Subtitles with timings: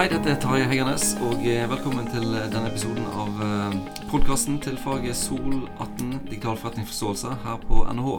[0.00, 3.74] hei, dette er Tarjei Heggernes, og eh, velkommen til eh, denne episoden av eh,
[4.08, 8.14] podkasten til faget Sol 18 digital forretningsforståelse her på NHH.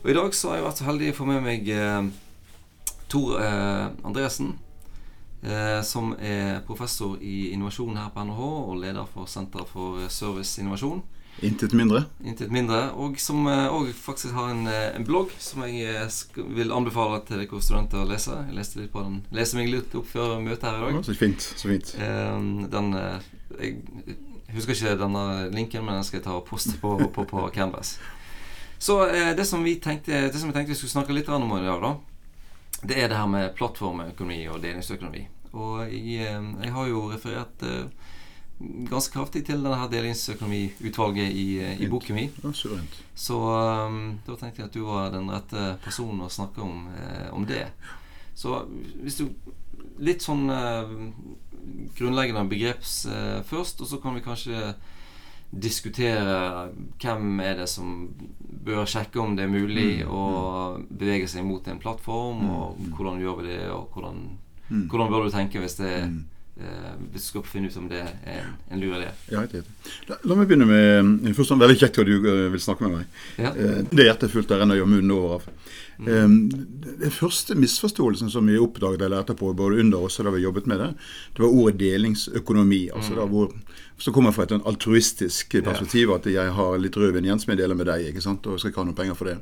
[0.00, 1.68] Og I dag så har jeg vært så heldig å få med meg
[3.12, 3.44] Tor
[4.08, 4.54] Andreassen,
[5.44, 10.56] eh, som er professor i innovasjon her på NHH og leder for Senter for service
[10.64, 11.04] innovasjon.
[11.42, 12.04] Intet mindre.
[12.24, 12.80] Intet mindre.
[13.00, 17.40] Og som òg faktisk har en, eh, en blogg som jeg eh, vil anbefale til
[17.40, 18.36] dere studenter å lese.
[18.48, 20.98] Jeg leste litt på den, leste meg litt opp før møtet her i dag.
[20.98, 21.40] Ja, så fint.
[21.62, 21.94] så fint.
[21.96, 22.38] Eh,
[22.76, 23.28] den eh,
[23.60, 27.48] Jeg husker ikke denne linken, men den skal jeg ta og poste på, på, på
[27.54, 27.96] Canvas.
[28.80, 31.50] Så eh, det, som vi tenkte, det som vi tenkte vi skulle snakke litt om
[31.56, 31.96] i dag, da,
[32.82, 35.26] det er det her med plattformøkonomi og delingsøkonomi.
[35.52, 38.08] Og jeg, eh, jeg har jo referert eh,
[38.90, 42.30] ganske kraftig til denne her delingsøkonomiutvalget i, eh, i boken min.
[43.14, 47.28] Så um, da tenkte jeg at du var den rette personen å snakke om, eh,
[47.32, 47.66] om det.
[48.34, 48.66] Så
[49.02, 49.28] hvis du
[50.00, 50.90] Litt sånn eh,
[51.98, 54.74] grunnleggende begreps eh, først, og så kan vi kanskje
[55.50, 56.70] diskutere
[57.02, 58.08] hvem er det som
[58.64, 62.86] bør sjekke om det er mulig Mm, å bevege seg mot en plattform, og Mm,
[62.86, 62.92] mm.
[62.96, 64.38] hvordan gjør vi det, og hvordan,
[64.70, 64.88] Mm.
[64.88, 66.24] hvordan bør du tenke hvis det Mm.
[66.60, 69.10] Eh, hvis du skal finne ut om det er en, en lur idé.
[69.32, 69.64] Ja, riktig.
[70.10, 73.00] La, la meg begynne med eh, Først, veldig kjekt at du eh, vil snakke med
[73.00, 73.20] meg.
[73.40, 73.52] Ja.
[73.54, 75.50] Det er hjertefullt der renner jo munnen over av.
[76.00, 76.28] Eh,
[77.00, 80.68] Den første misforståelsen som vi oppdaget eller etterpå, både under oss og da vi jobbet
[80.70, 80.90] med det,
[81.36, 82.88] det var ordet delingsøkonomi.
[82.94, 83.52] altså da hvor
[84.00, 87.76] som kommer fra et altruistisk perspektiv, at jeg har litt rødvin igjen som jeg deler
[87.76, 89.36] med deg, ikke sant, og skal ikke ha noen penger for det.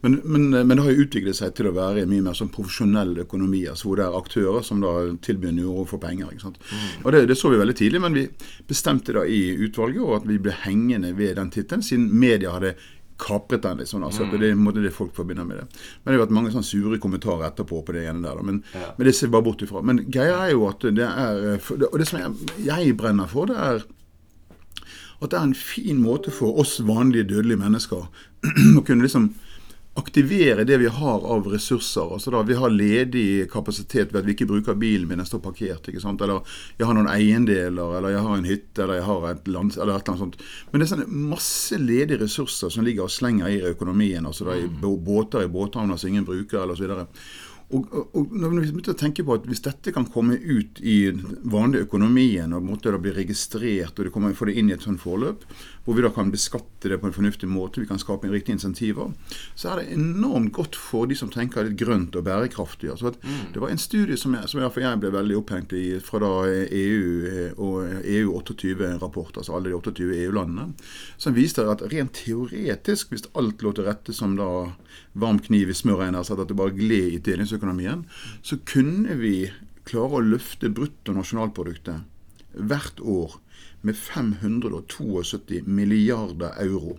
[0.00, 3.16] Men, men, men det har jo utviklet seg til å være mye mer sånn profesjonell
[3.24, 4.92] økonomi, altså hvor det er aktører som da
[5.26, 6.30] tilbyr noe for penger.
[6.30, 6.60] ikke sant?
[7.02, 8.28] Og det, det så vi veldig tidlig, men vi
[8.68, 12.76] bestemte da i utvalget og at vi ble hengende ved den tittelen, siden media hadde
[13.18, 14.04] kapret den litt sånn.
[14.06, 14.30] altså mm.
[14.38, 15.66] Det er måte det folk forbinder med det.
[15.66, 18.38] Men det har vært mange sånn sure kommentarer etterpå på det ene der.
[18.38, 18.92] da, Men, Ja.
[18.96, 19.82] men det ser vi bare bort ifra.
[19.82, 23.56] Men greia er jo at det er Og det som jeg, jeg brenner for, det
[23.56, 23.82] er
[25.18, 28.06] at det er en fin måte for oss vanlige dødelige mennesker
[28.78, 29.32] å kunne liksom
[29.98, 32.12] aktivere det vi har av ressurser.
[32.12, 35.42] altså da Vi har ledig kapasitet ved at vi ikke bruker bilen min, den står
[35.42, 35.88] parkert.
[35.88, 36.22] ikke sant?
[36.22, 36.40] Eller
[36.78, 39.96] jeg har noen eiendeler, eller jeg har en hytte, eller jeg har et land, eller
[39.96, 40.38] et eller annet sånt.
[40.70, 44.26] Men det er sånn masse ledige ressurser som ligger og slenger i økonomien.
[44.26, 47.06] altså da I båter i båthavner som ingen bruker, eller så videre.
[47.68, 50.78] Og, og, og når vi begynte å tenke på at Hvis dette kan komme ut
[50.80, 51.10] i
[51.52, 54.84] vanlig økonomien og måtte da bli registrert, og det kommer, få det inn i et
[54.84, 55.44] sånt forløp,
[55.84, 58.52] hvor vi da kan beskatte det på en fornuftig måte, vi kan skape en riktig
[58.56, 59.12] insentiver,
[59.56, 62.90] så er det enormt godt for de som tenker litt grønt og bærekraftig.
[62.92, 63.20] Altså at
[63.54, 66.32] Det var en studie som jeg, som jeg, jeg ble veldig opphengt i fra da
[66.48, 70.74] EU og EU 28-rapport, altså alle de 28 EU-landene,
[71.16, 74.50] som viste at rent teoretisk, hvis alt lå til rette som da
[75.18, 77.57] varm kniv i smør, altså at det bare gled i delingsøkonomien,
[78.42, 79.50] så kunne vi
[79.88, 83.38] klare å løfte bruttonasjonalproduktet hvert år
[83.86, 86.98] med 572 milliarder euro.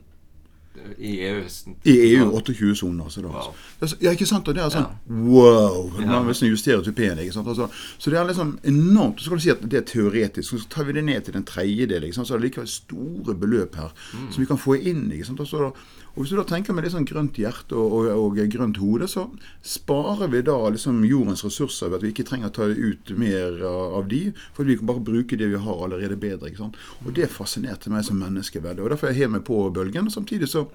[1.00, 1.44] I EU.
[1.86, 3.22] I EU 28-sonen, altså.
[3.22, 3.28] Da.
[3.28, 3.54] Wow.
[3.82, 4.48] Altså, Ja, ikke sant?
[4.48, 4.96] Og det er sånn Ja.
[5.10, 5.90] wow!
[5.98, 7.48] Man vil nesten justere ikke sant?
[7.48, 9.20] Altså, så det er liksom enormt.
[9.20, 10.54] Så kan du si at det er teoretisk.
[10.58, 12.28] Så tar vi det ned til en tredjedel, ikke sant?
[12.28, 14.32] så er det likevel store beløp her Mm.
[14.32, 15.12] som vi kan få inn.
[15.12, 15.40] ikke sant?
[15.40, 15.76] Og, og
[16.24, 19.30] Hvis du da tenker med litt sånn grønt hjerte og, og, og grønt hode, så
[19.64, 23.62] sparer vi da liksom jordens ressurser ved at vi ikke trenger å ta ut mer
[23.66, 26.50] av de, for vi kan bare bruke det vi har allerede bedre.
[26.50, 26.76] ikke sant?
[27.06, 28.84] Og Det fascinerte meg som menneske veldig.
[28.84, 30.06] og Derfor er jeg helt med på bølgen.
[30.08, 30.68] og Samtidig så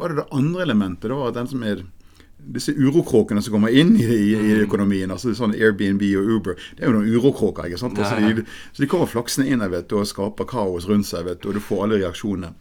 [0.00, 1.08] var det det andre elementet.
[1.10, 1.82] Det var den som er
[2.40, 6.84] disse urokråkene som kommer inn i, i, i økonomien, altså sånn Airbnb og Uber, det
[6.84, 7.68] er jo noen urokråker.
[7.68, 7.98] ikke sant?
[8.00, 11.44] Altså, de, så de kommer flaksende inn vet du, og skaper kaos rundt seg, vet
[11.44, 12.54] og du får alle reaksjonene.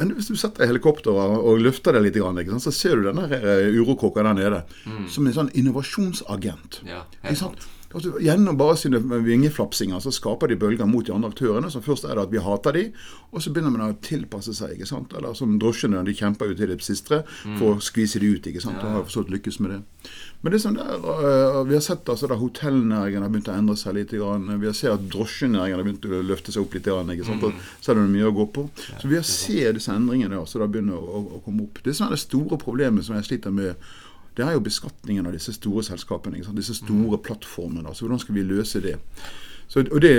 [0.00, 2.64] Men hvis du setter helikopter og, og løfter det litt, sant?
[2.64, 4.64] så ser du denne eh, urokråka der nede
[5.12, 6.82] som en sånn innovasjonsagent.
[6.88, 7.68] Ja, helt sant?
[7.92, 11.70] Altså, gjennom bare sine vingeflapsinger så skaper de bølger mot de andre aktørene.
[11.70, 12.84] så Først er det at vi hater de,
[13.32, 14.76] og så begynner man å tilpasse seg.
[14.76, 15.12] ikke sant?
[15.16, 17.22] Eller som drosjene, de kjemper jo til det siste
[17.58, 18.46] for å skvise de ut.
[18.46, 18.80] ikke sant?
[18.82, 19.80] Og har forstått lykkes med det.
[20.42, 23.76] Men det som der, øh, vi har sett altså da hotellnæringen har begynt å endre
[23.78, 24.10] seg litt.
[24.12, 24.48] Grann.
[24.60, 26.88] Vi har sett at drosjenæringen har begynt å løfte seg opp litt.
[26.88, 27.42] Grann, ikke sant?
[27.42, 27.60] Mm.
[27.80, 28.66] så er det mye å gå på.
[28.98, 31.78] Så vi har sett disse endringene Så da begynner å, å, å komme opp.
[31.84, 33.76] Det som er det store problemet som jeg sliter med
[34.36, 36.42] det er jo beskatningen av disse store selskapene.
[36.56, 37.88] Disse store plattformene.
[37.88, 38.98] altså Hvordan skal vi løse det?
[39.72, 40.10] Så, og det,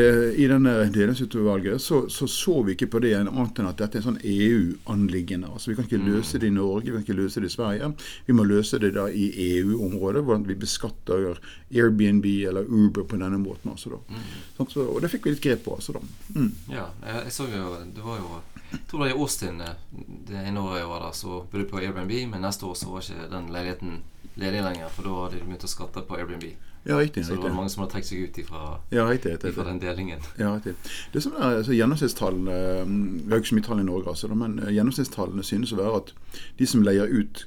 [0.41, 4.01] I denne delingsutvalget så, så så vi ikke på det annet enn at dette er
[4.01, 5.51] en sånn EU-anliggende.
[5.53, 7.91] altså Vi kan ikke løse det i Norge, vi kan ikke løse det i Sverige.
[8.25, 9.27] Vi må løse det da i
[9.59, 11.37] EU-området, hvordan vi beskatter
[11.69, 13.75] Airbnb eller Uber på denne måten.
[13.75, 14.23] altså da.
[14.57, 15.77] Sånn, så, og det fikk vi litt grep på.
[15.77, 16.03] altså da.
[16.33, 16.49] Mm.
[16.73, 18.41] Ja, jeg så jo Det var jo
[18.73, 19.79] Jeg tror det er i Austin eh,
[20.27, 23.05] det ene året jeg var der, så bodde på Airbnb, men neste år så var
[23.05, 23.97] ikke den leiligheten
[24.41, 26.47] ledig lenger, for da hadde de begynt å skatte på Airbnb.
[26.83, 27.25] Ja, riktig.
[27.25, 29.79] Så det var mange som hadde trukket seg ut ifra, Ja, riktig, riktig, ifra den
[29.79, 30.25] delingen.
[30.35, 30.73] Ja, riktig.
[31.13, 32.91] Det som er altså, Gjennomsnittstallene eh,
[33.23, 36.01] Vi har ikke så mye tall i Norge, altså, men eh, gjennomsnittstallene synes å være
[36.01, 36.13] at
[36.59, 37.45] de som leier ut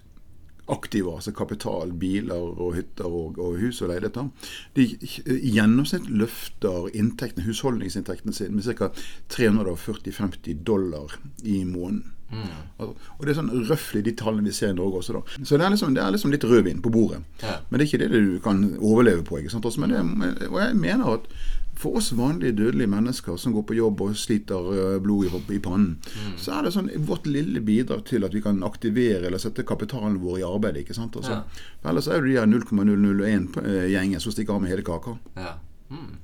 [0.69, 4.29] aktiver, altså kapital, biler og hytter og, og hus og leiligheter,
[4.77, 4.87] de
[5.37, 8.91] i gjennomsnitt løfter inntektene, husholdningsinntektene sine med ca.
[9.37, 12.13] 340-50 dollar i måneden.
[12.33, 15.45] Altså, Og det er sånn røftlig de tallene vi ser i Norge også, da.
[15.47, 17.21] Så det er liksom, det er liksom litt rødvin på bordet.
[17.43, 17.61] Ja.
[17.69, 19.39] Men det er ikke det du kan overleve på.
[19.39, 19.69] ikke sant?
[19.79, 21.29] Men det, og jeg mener at
[21.77, 25.99] for oss vanlige dødelige mennesker som går på jobb og sliter øh, blod i, pannen,
[26.41, 30.17] så er det sånn vårt lille bidrag til at vi kan aktivere eller sette kapitalen
[30.23, 30.77] vår i arbeid.
[30.83, 31.17] ikke sant?
[31.17, 31.91] Altså, Ja.
[31.91, 35.19] Ellers er det de her 0,001-gjengen som stikker av med hele kaka.
[35.37, 35.53] Ja.
[35.91, 36.17] Mm.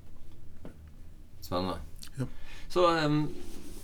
[1.41, 1.77] Spennende.
[2.19, 2.25] Ja.
[2.69, 3.29] Så um,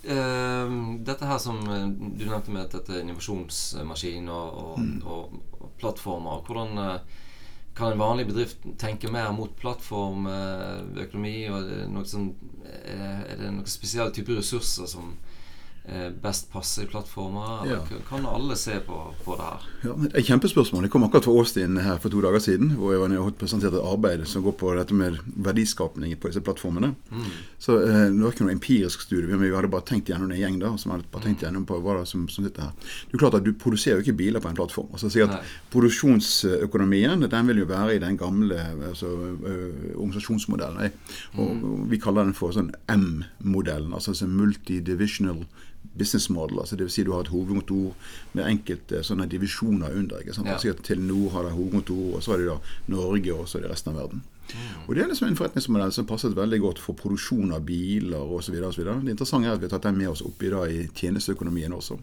[0.09, 1.87] um, dette her som eh,
[2.17, 5.01] du nevnte med dette innovasjonsmaskin og, og, Mm.
[5.05, 6.41] og, og plattformer.
[6.47, 6.99] Hvordan eh,
[7.79, 11.35] kan en vanlig bedrift tenke mer mot plattformøkonomi?
[11.49, 12.33] Og er det noe sånn,
[12.67, 15.38] er, er det noen spesielle typer ressurser som eh,
[16.21, 17.65] best passer i plattformer?
[17.69, 17.79] Ja.
[18.09, 19.67] kan alle se på, på det her?
[19.87, 20.83] Ja, et kjempespørsmål.
[20.85, 23.87] Jeg kom akkurat fra Austin her for to dager siden, hvor jeg var presenterte et
[23.93, 26.93] arbeid som går på dette med verdiskapning på disse plattformene.
[27.59, 30.39] Så eh, Det var ikke noe empirisk studie, men vi hadde bare tenkt gjennom en
[30.39, 32.73] gjeng da, som hadde bare tenkt gjennom på hva det som, som sitter her.
[33.09, 34.89] Det er klart at Du produserer jo ikke biler på en plattform.
[34.93, 35.41] altså si at Nei.
[35.73, 38.59] Produksjonsøkonomien den vil jo være i den gamle
[38.89, 39.55] altså, ø,
[39.95, 40.81] organisasjonsmodellen.
[40.85, 40.91] eh.
[41.37, 45.45] Og, og Vi kaller den for sånn M-modellen, altså sånn multidivisional
[45.97, 46.59] business model.
[46.59, 47.93] altså det vil si du har et hovedkontor
[48.33, 50.19] med enkelte sånne divisjoner under.
[50.19, 50.47] ikke sant?
[50.47, 50.53] Ja.
[50.53, 52.57] Altså at Telenor har det hovedkontor, og så har de da
[52.87, 54.23] Norge, og så er det resten av verden.
[54.87, 58.55] Og Det er liksom en forretningsmodell som passet veldig godt for produksjon av biler osv.
[58.55, 61.99] Det interessante er at vi har tatt den med oss oppi da i tjenesteøkonomien også.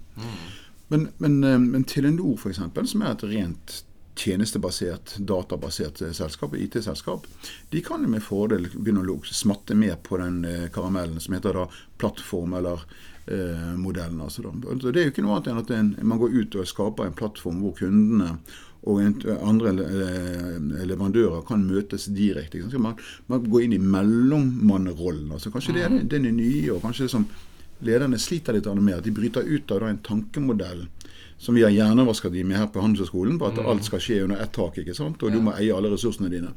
[0.88, 3.84] Men, men, eh, men Telenor, eksempel, som er et rent
[4.16, 7.26] tjenestebasert, databasert selskap, IT-selskap,
[7.70, 11.66] de kan med fordel begynne å smatte mer på den eh, karamellen som heter da
[12.00, 12.84] plattform eller
[13.26, 14.22] eh, modellen.
[14.24, 14.48] Altså.
[14.90, 17.18] Det er jo ikke noe annet enn at en, man går ut og skaper en
[17.18, 18.38] plattform hvor kundene
[18.86, 19.02] og
[19.34, 22.62] andre eh, leverandører kan møtes direkte.
[22.78, 22.94] Man,
[23.26, 27.14] man går inn i mellommannrollen, Altså, kanskje det er den er nye, og kanskje det
[27.16, 27.26] som
[27.84, 30.86] lederne sliter litt med, at de bryter ut av da, en tankemodell
[31.38, 34.40] som vi har hjernevasket de med her på Handelshøyskolen, på at alt skal skje under
[34.40, 34.78] ett tak.
[34.80, 35.22] ikke sant?
[35.22, 36.54] Og du må eie alle ressursene dine.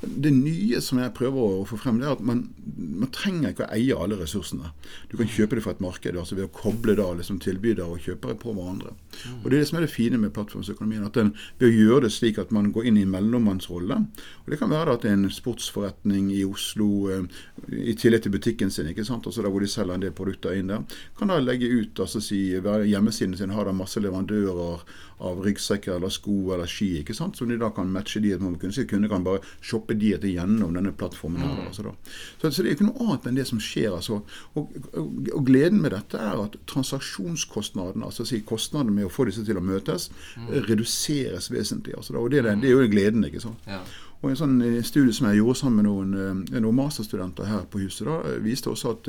[0.00, 2.44] Det nye som jeg prøver å få frem, det er at man,
[2.78, 4.70] man trenger ikke å eie alle ressursene.
[5.10, 8.06] Du kan kjøpe det fra et marked altså ved å koble da liksom tilbydere og
[8.06, 8.94] kjøpere på hverandre.
[9.40, 11.04] Og Det er det som er det fine med plattformsøkonomien.
[11.04, 14.50] at den, Ved å gjøre det slik at man går inn i en mellommannsrolle og
[14.50, 17.22] Det kan være at det er en sportsforretning i Oslo eh,
[17.70, 19.26] i tillegg til butikken sin, ikke sant?
[19.26, 20.82] Altså der hvor de selger en del produkter inn der,
[21.18, 24.19] kan da legge ut altså si, Hjemmesiden sin har da masse leverandører
[25.20, 27.36] av ryggsekker eller sko eller ski, ikke sant?
[27.36, 28.32] som de da kan matche de.
[28.40, 31.42] man kunne si Kunder kan bare shoppe de etter gjennom denne plattformen.
[31.44, 31.66] her.
[31.66, 31.94] Altså da.
[32.40, 33.92] Så, så det er ikke noe annet enn det som skjer.
[33.96, 34.22] altså.
[34.54, 39.28] Og, og, og gleden med dette er at transaksjonskostnaden, altså si kostnadene med å få
[39.28, 40.08] disse til å møtes,
[40.40, 40.52] mm.
[40.70, 41.98] reduseres vesentlig.
[41.98, 42.24] altså da.
[42.24, 43.68] Og det, det, det er jo gleden, ikke sant.
[43.68, 43.84] Ja.
[44.20, 46.10] Og En sånn eh, studie som jeg gjorde sammen med noen,
[46.52, 49.08] eh, noen masterstudenter her på huset, da, eh, viste også at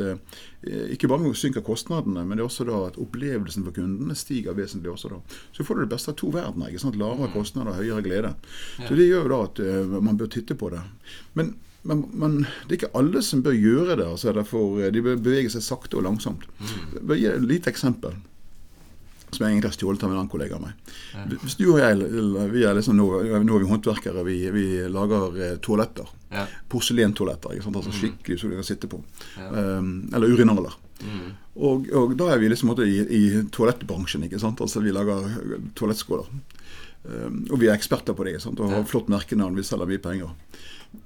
[0.93, 4.91] ikke bare synker kostnadene, men det er også da at opplevelsen for kundene stiger vesentlig.
[4.91, 5.19] også da.
[5.57, 6.69] Så får du det beste av to verdener.
[6.69, 6.95] ikke sant?
[6.95, 8.35] Lavere kostnader, høyere glede.
[8.87, 10.81] Så Det gjør jo da at man bør titte på det.
[11.33, 14.05] Men, men, men det er ikke alle som bør gjøre det.
[14.05, 16.45] altså derfor De bør bevege seg sakte og langsomt.
[16.93, 18.13] Jeg bør gi et lite eksempel
[19.31, 20.93] som jeg egentlig har stjålet av en annen kollega av meg.
[21.41, 21.97] Hvis du og jeg
[22.51, 26.09] vi er liksom nå, nå er vi håndverkere, vi, vi lager eh, toaletter.
[26.31, 26.45] Ja.
[26.71, 27.55] Porselentoaletter.
[27.55, 27.79] ikke sant?
[27.79, 29.01] Altså skikkelig så du kan sitte på.
[29.39, 30.75] Um, eller urinaler.
[31.55, 34.27] Og, og da er vi liksom i, i toalettbransjen.
[34.27, 34.61] ikke sant?
[34.63, 36.29] Altså Vi lager eh, toalettskåler.
[37.01, 38.59] Um, og vi er eksperter på det sant?
[38.59, 39.57] og har flott merkenavn.
[39.57, 40.35] Vi selger mye penger.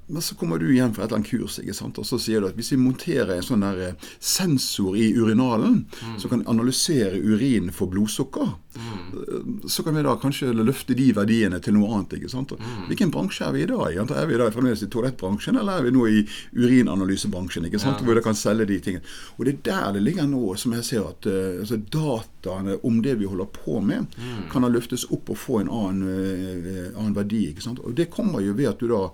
[0.07, 1.97] Men så kommer du hjem fra et eller annet kurs ikke sant?
[1.97, 5.79] og så sier du at hvis vi monterer en sånn der eh, sensor i urinalen
[6.21, 9.65] som kan analysere urin for blodsukker, mm.
[9.69, 12.19] så kan vi da kanskje løfte de verdiene til noe annet.
[12.19, 12.53] ikke sant?
[12.53, 12.61] Og
[12.91, 13.79] Hvilken bransje er vi i da?
[13.89, 14.19] ikke?
[14.21, 16.21] Er vi da fremdeles i toalettbransjen, eller er vi nå i
[16.53, 17.65] urinanalysebransjen?
[17.69, 18.05] ikke sant?
[18.05, 19.13] Hvor det kan selge de tingene.
[19.39, 23.01] Og det er der det ligger nå, som jeg ser at eh, altså dataene om
[23.01, 24.13] det vi holder på med,
[24.53, 27.47] kan da løftes opp og få en annen, eh, annen verdi.
[27.49, 27.81] ikke sant?
[27.81, 29.07] Og det kommer jo ved at du da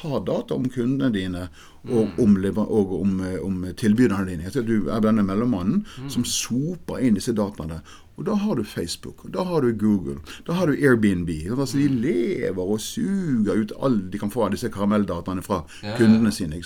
[0.00, 1.48] har data om kundene dine
[1.90, 4.50] og om, lever- og om, eh, om tilbyderne dine.
[4.50, 7.82] Så Du er denne mellommannen som soper inn disse dataene.
[8.18, 11.28] Og da har du Facebook, da har du Google, da har du Airbnb.
[11.58, 15.62] Altså De lever og suger ut alt de kan få av disse karamelldataene fra
[15.98, 16.60] kundene sine.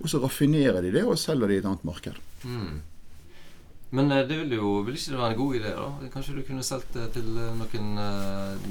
[0.00, 2.18] Og så raffinerer de det og selger det i et annet marked.
[3.90, 6.10] Men eh, det vil jo vil ikke det være en god idé, da?
[6.12, 8.68] Kanskje du kunne solgt det til eh, noen uh,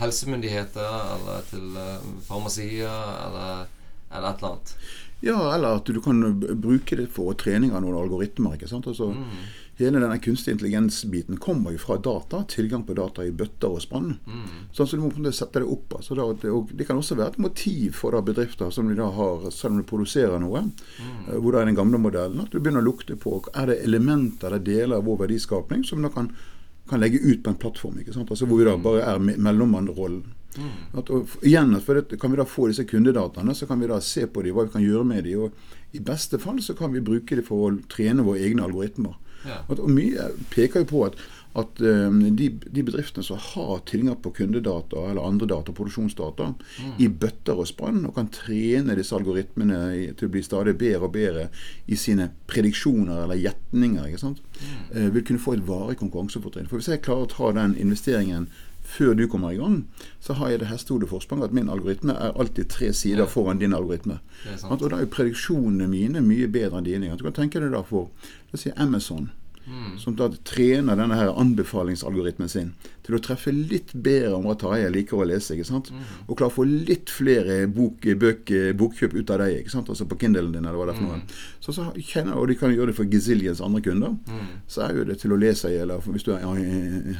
[0.00, 2.90] helsemyndigheter, eller til uh, farmasier,
[3.28, 3.66] eller,
[4.10, 4.74] eller et eller annet?
[5.22, 6.18] Ja, eller at du kan
[6.58, 8.58] bruke det for trening av noen algoritmer.
[8.58, 8.88] ikke sant?
[8.90, 9.44] Altså, Mm.
[9.82, 12.44] Hele denne kunstig intelligens-biten kommer jo fra data.
[12.48, 14.14] Tilgang på data i bøtter og spann.
[14.26, 14.46] Mm.
[14.72, 15.96] Sånn, så du må sette det opp.
[15.98, 18.96] Altså, da, det, og det kan også være et motiv for da, bedrifter som de
[18.98, 21.32] da har, selv om de produserer noe, mm.
[21.38, 24.50] hvor det er den gamle modellen, at du begynner å lukte på er det elementer
[24.52, 26.30] eller deler av vår verdiskapning som da kan,
[26.90, 27.98] kan legge ut på en plattform.
[28.02, 28.30] ikke sant?
[28.30, 29.36] Altså Hvor vi da bare er me-
[30.52, 30.98] Mm.
[31.00, 34.00] At, og igjen, for det, Kan vi da få disse kundedataene, så kan vi da
[34.00, 35.46] se på dem, hva vi kan gjøre med dem.
[35.46, 35.52] Og
[35.96, 39.16] I beste fall så kan vi bruke dem for å trene våre egne algoritmer.
[39.46, 39.62] Ja.
[39.68, 41.16] At, og Mye peker jo på at,
[41.58, 46.48] at um, de, de bedriftene som har tilgang på kundedata eller andre data, produksjonsdata,
[47.02, 51.08] i bøtter og spann, og kan trene disse algoritmene i, til å bli stadig bedre
[51.08, 51.48] og bedre
[51.86, 54.42] i sine prediksjoner eller gjetninger, sant?
[54.94, 56.70] eh, vil kunne få et varig konkurransefortrinn.
[56.70, 58.48] For Hvis jeg klarer å ta den investeringen
[58.92, 59.82] før du kommer i gang,
[60.20, 64.18] så har jeg det hestehodeforspranget at min algoritme er alltid tre sider foran din algoritme.
[64.68, 67.12] Og da er jo prediksjonene mine mye bedre enn dine.
[67.16, 68.10] Du kan tenke deg da for
[68.50, 69.30] la oss si Amazon,
[69.62, 69.98] Mm.
[69.98, 74.88] som da trener denne her anbefalingsalgoritmen sin til å treffe litt bedre om hva Tarjei
[74.94, 75.54] liker å lese.
[75.56, 75.90] ikke sant?
[76.28, 79.88] Og klare å få litt flere bok, bøk, bokkjøp ut av deg, ikke sant?
[79.90, 81.22] altså på Kindlen din, eller hva det er for noe.
[81.62, 84.14] Så, så kjenner, Og de kan gjøre det for gazillions andre kunder.
[84.70, 86.46] Så er jo det til å lese i, eller hvis du er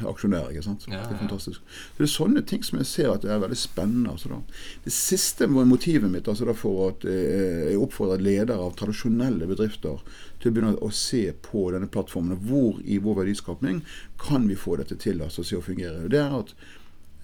[0.06, 0.50] aksjonær.
[0.52, 0.86] ikke sant?
[0.88, 1.60] Ja, Det er fantastisk.
[1.66, 4.10] Så Det er sånne ting som jeg ser at det er veldig spennende.
[4.14, 4.40] Altså da.
[4.84, 9.98] Det siste motivet mitt altså da for at eh, jeg oppfordrer ledere av tradisjonelle bedrifter
[10.42, 12.40] til å begynne å se på denne plattformen.
[12.48, 13.82] Hvor i vår verdiskapning
[14.20, 16.08] kan vi få dette til altså, se å fungere.
[16.10, 16.54] Det er at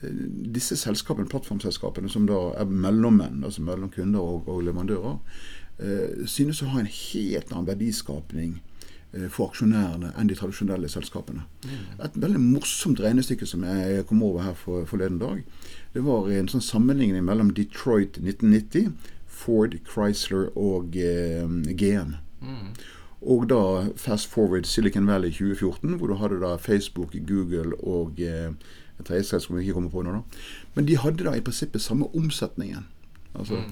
[0.03, 0.23] eh,
[0.55, 5.19] disse selskapene, plattformselskapene som da er mellommenn, altså mellom kunder og, og leverandører,
[5.83, 8.57] eh, synes å ha en helt annen verdiskapning
[9.13, 11.49] eh, for aksjonærene enn de tradisjonelle selskapene.
[11.99, 15.43] Et veldig morsomt regnestykke som jeg kom over her for, forleden dag.
[15.95, 18.93] Det var en sånn sammenligning mellom Detroit 1990,
[19.39, 21.47] Ford, Chrysler og eh,
[21.79, 22.17] GM.
[22.43, 22.71] Mm.
[23.23, 28.53] Og da fast forward Silicon Valley 2014, hvor du hadde da Facebook, Google og eh,
[29.01, 30.13] et tredje som jeg ikke kommer på nå.
[30.13, 30.23] da.
[30.75, 32.87] Men de hadde da i prinsippet samme omsetningen.
[33.35, 33.63] Altså,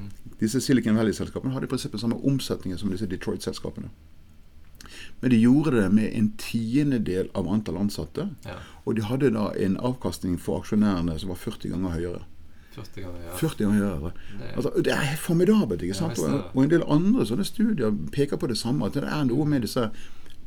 [0.41, 3.89] Disse Silicon Valley-selskapene hadde i prinsippet samme omsetningen som disse Detroit-selskapene.
[5.21, 8.29] Men de gjorde det med en tiendedel av antall ansatte.
[8.45, 8.59] Ja.
[8.85, 12.25] Og de hadde da en avkastning for aksjonærene som var 40 ganger høyere.
[12.77, 13.37] 40 ganger, ja.
[13.41, 14.13] 40 ganger høyere.
[14.39, 15.83] Det- Altså, det er formidabelt.
[15.83, 16.17] ikke sant?
[16.17, 16.45] det.
[16.55, 18.87] og, en del andre sånne studier peker på det samme.
[18.87, 19.91] At det er noe med disse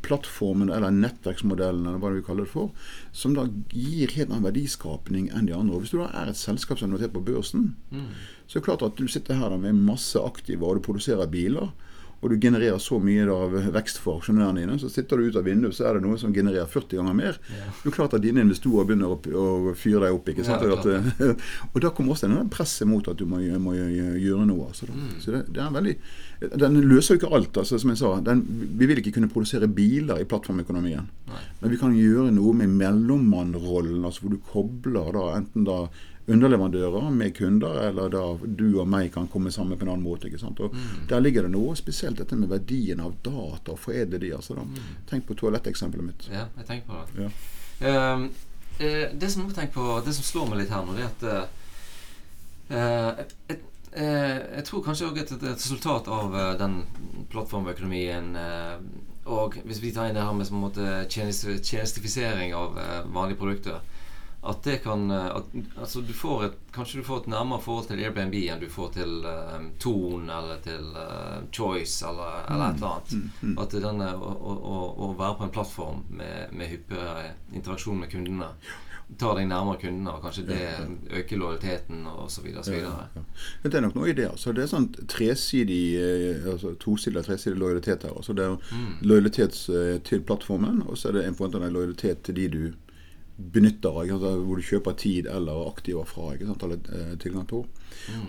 [0.02, 2.70] plattformene eller nettverksmodellene eller hva vi kaller det for,
[3.12, 3.44] som da
[3.74, 5.76] gir helt annen verdiskapning enn de andre.
[5.76, 8.06] Og Hvis du da er et selskap som er notert på børsen, Mm.
[8.48, 11.74] så er det klart at du sitter her med masse aktive, og du produserer biler.
[12.20, 14.78] Og du genererer så mye av vekst for aksjonærene dine.
[14.82, 17.40] Så sitter du ut av vinduet, så er det noe som genererer 40 ganger mer.
[17.48, 17.70] Ja.
[17.80, 20.28] Det er klart at dine investorer begynner å, å fyre deg opp.
[20.34, 20.66] ikke sant?
[20.68, 21.32] Ja, at,
[21.72, 24.68] og da kommer også denne presset mot at du må, må gjøre noe.
[24.68, 24.90] Altså.
[24.92, 25.16] Mm.
[25.24, 25.96] Så det, det er veldig,
[26.60, 27.62] Den løser jo ikke alt.
[27.64, 28.14] altså som jeg sa.
[28.26, 28.44] Den,
[28.80, 31.10] vi vil ikke kunne produsere biler i plattformøkonomien.
[31.32, 31.44] Nei.
[31.64, 35.86] Men vi kan gjøre noe med mellommannrollen, altså hvor du kobler da enten da
[36.30, 40.28] underleverandører med kunder, eller da du og meg kan komme sammen på en annen måte.
[40.28, 40.60] ikke sant?
[40.60, 40.76] Og
[41.10, 44.34] Der ligger det noe spesielt dette med verdien av data og foredle de.
[44.36, 44.66] altså da.
[45.10, 46.30] Tenk på toaletteksempelet mitt.
[46.32, 47.30] Ja, jeg tenker på det.
[47.80, 48.14] Ja.
[48.14, 48.30] Um,
[48.80, 51.28] eh, det som på, det som slår meg litt her nå, det er at
[52.70, 53.62] uh, et,
[53.94, 56.82] eh, Jeg tror kanskje også et, et resultat av eh, den
[57.32, 58.76] plattformøkonomien eh,
[59.30, 60.80] og hvis vi tar inn det her med
[61.12, 63.80] tjeneste, tjenestifisering av eh, vanlige produkter
[64.41, 65.43] at det kan eh, at,
[65.77, 68.91] altså du får et, Kanskje du får et nærmere forhold til Airbnb enn du får
[68.96, 73.58] til uh, Tone eller til uh, Choice eller, eller et eller annet.
[73.65, 74.75] At denne, å, å,
[75.08, 78.51] å- være på en plattform med, med hyppigere interaksjon med kundene
[79.17, 80.60] tar deg nærmere kundene, og kanskje det
[81.17, 82.46] øker lojaliteten osv.
[82.53, 83.24] Ja, ja.
[83.63, 84.27] Det er nok noe i det.
[84.29, 84.53] altså.
[84.53, 88.13] Det er sånn tresidig, eh, altså tosidig tresidig lojalitet her.
[88.15, 92.36] altså Det er lojalitet eh, til plattformen, og så er det en en lojalitet til
[92.38, 92.62] de du
[93.39, 94.03] benytter, av.
[94.03, 96.34] Altså, hvor du kjøper tid eller aktiver fra.
[96.36, 96.65] ikke sant?
[96.67, 97.63] Eller eh, tilgang på.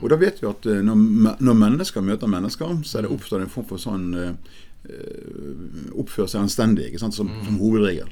[0.01, 3.45] Og da vet vi at eh, når, når mennesker møter mennesker, så er det oppstår
[3.45, 4.59] en form for sånn eh,
[6.01, 7.15] oppføre seg anstendig ikke sant?
[7.15, 8.09] Som, som hovedregel.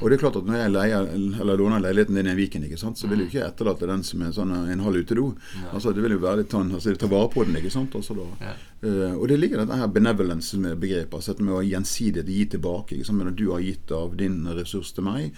[0.00, 1.08] Og det er klart at Når jeg leier,
[1.42, 4.22] eller låner leiligheten din i en Viken, så vil jeg jo ikke etterlate den som
[4.22, 5.32] en, sånn, en halv utedo.
[5.72, 7.56] Altså, det vil jo være litt sånn, altså, Ta vare på den.
[7.58, 7.94] ikke sant?
[7.98, 8.54] Altså, Ja.
[8.84, 11.14] uh, og det ligger dette her benevolence med begrepet.
[11.18, 12.96] Altså med å gjensidig gi tilbake.
[12.96, 13.18] Ikke sant?
[13.18, 15.32] Men Du har gitt av din ressurs til meg.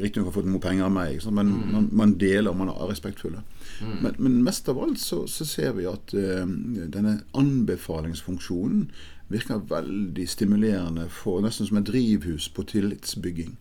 [0.00, 1.36] Riktignok har fått noe penger av meg, ikke sant?
[1.36, 3.42] men man, man deler, man er respektfulle.
[3.80, 8.90] Men, men mest av alt så, så ser vi at uh, denne anbefalingsfunksjonen
[9.30, 13.52] virker veldig stimulerende for nesten som et drivhus på tillitsbygging.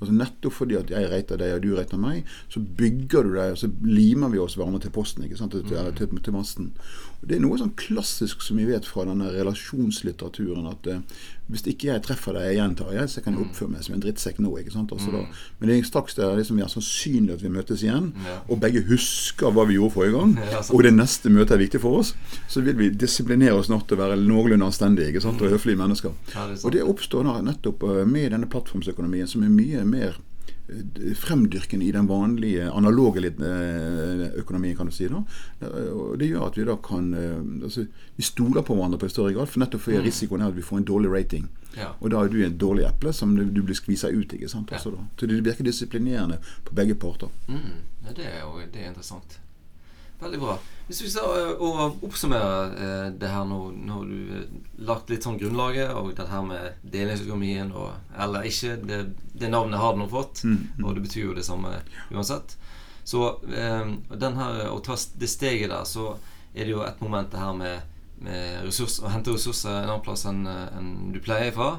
[0.00, 3.54] Altså Nettopp fordi at jeg reiter deg og du reiter meg, så bygger du deg,
[3.54, 5.22] og så limer vi oss hverandre til posten.
[5.22, 6.72] til, til, til masten.
[7.22, 11.00] Og Det er noe sånn klassisk som vi vet fra denne relasjonslitteraturen, at eh,
[11.52, 14.00] hvis ikke jeg treffer deg, igjen, gjentar jeg, så kan jeg oppføre meg som en
[14.00, 14.52] drittsekk nå.
[14.62, 15.20] ikke sant, altså da,
[15.60, 18.38] Men det er straks det er liksom, ja, sannsynlig at vi møtes igjen, Ja.
[18.48, 21.80] og begge husker hva vi gjorde forrige gang, Ja, og det neste møtet er viktig
[21.84, 22.14] for oss,
[22.48, 25.76] så vil vi disiplinere oss nok til å være noenlunde anstendige ikke sant, og høflige
[25.80, 26.16] mennesker.
[26.32, 30.16] Det og det oppstår da nettopp eh, med denne plattformsøkonomien, som er mye mer
[31.20, 35.08] fremdyrkende i den vanlige analoge eh, økonomien, kan du si.
[35.08, 35.20] da.
[35.92, 39.12] Og det gjør at vi da kan eh, altså, Vi stoler på hverandre på en
[39.12, 41.48] større grad, for nettopp fordi risikoen er at vi får en dårlig rating.
[41.76, 41.92] Ja.
[42.00, 44.32] Og da er du et dårlig eple som du blir skvisa ut.
[44.32, 44.70] ikke sant?
[44.72, 44.78] Ja.
[44.80, 47.28] Så det virker disiplinerende på begge parter.
[47.48, 49.40] Mm, ja, det er jo det er interessant.
[50.24, 50.56] Veldig bra.
[50.88, 51.68] Hvis vi skal ø,
[52.04, 54.42] oppsummere eh, det her nå Når du har
[54.90, 59.00] lagt litt sånn grunnlaget, og det her med delingsøkonomien og Eller ikke, det,
[59.32, 60.44] det navnet har du nå fått,
[60.82, 61.78] og det betyr jo det samme
[62.12, 62.56] uansett.
[63.04, 63.90] Så eh,
[64.24, 66.14] den her, å ta det steget der, så
[66.54, 67.82] er det jo et moment det her med,
[68.24, 71.74] med ressurs, å hente ressurser en annen plass enn en du pleier fra.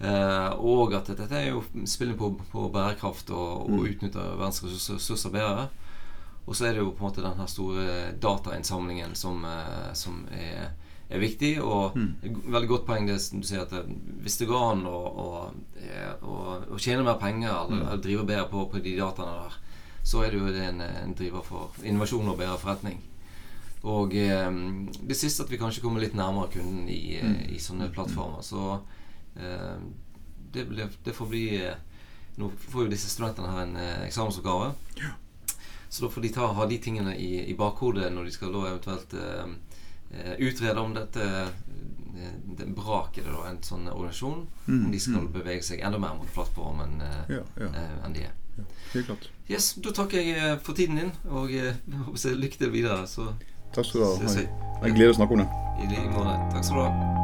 [0.00, 5.32] Uh, og at dette er jo spillet på, på bærekraft og, og utnytte verdens ressurser
[5.34, 5.66] bedre.
[6.50, 7.82] Og så er det jo på en måte den her store
[8.18, 10.72] datainnsamlingen som, eh, som er,
[11.06, 11.52] er viktig.
[11.62, 11.94] Og
[12.26, 13.92] et veldig godt poeng det som du sier at eh,
[14.24, 15.28] hvis det går an å, å,
[15.78, 19.60] eh, å, tjene mer penger eller, eller drive bedre på, på de dataene der,
[20.02, 22.98] så er det jo det en, en driver for innovasjon og bedre forretning.
[23.86, 24.50] Og eh,
[25.06, 27.40] det siste at vi kanskje kommer litt nærmere kunden i, mm.
[27.54, 28.42] i sånne plattformer.
[28.42, 28.74] Så
[29.38, 29.78] eh,
[30.50, 31.46] det, ble, det får bli
[32.40, 34.72] Nå får jo disse studentene her en eh, eksamensoppgave.
[35.90, 38.60] Så da får de ta, ha de tingene i, i bakhodet når de skal da
[38.70, 39.48] eventuelt eh,
[40.14, 45.26] eh, utrede om dette eh, det braket det da, en sånn organisasjon, om de skal
[45.34, 47.70] bevege seg enda mer mot plattformen eh, Ja, ja.
[47.74, 48.34] eh, enn de er.
[48.58, 48.64] ja.
[48.92, 49.28] Helt klart.
[49.50, 51.74] Yes, Da takker jeg for tiden din, og eh,
[52.44, 53.06] lykke til videre.
[53.10, 53.32] Så
[53.74, 54.44] Takk skal du ha.
[54.86, 55.50] Jeg gleder meg til å snakke om det.
[55.80, 56.38] i like måte.
[56.54, 57.19] Takk skal du ha.